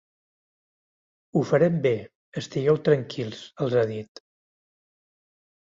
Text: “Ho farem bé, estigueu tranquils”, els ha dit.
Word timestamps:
“Ho 1.39 1.43
farem 1.51 1.77
bé, 1.85 1.93
estigueu 2.43 2.81
tranquils”, 2.89 3.47
els 3.67 3.79
ha 3.79 3.87
dit. 3.95 4.27